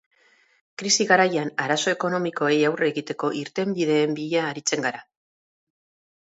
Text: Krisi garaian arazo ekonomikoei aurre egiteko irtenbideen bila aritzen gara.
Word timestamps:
Krisi 0.81 1.05
garaian 1.11 1.51
arazo 1.65 1.93
ekonomikoei 1.97 2.55
aurre 2.71 2.89
egiteko 2.95 3.31
irtenbideen 3.43 4.17
bila 4.21 4.43
aritzen 4.53 4.89
gara. 4.89 5.05